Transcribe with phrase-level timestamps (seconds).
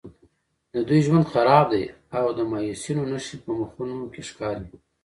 [0.73, 1.83] د دوی ژوند خراب دی
[2.17, 4.67] او د مایوسیو نښې په مخونو کې ښکاري.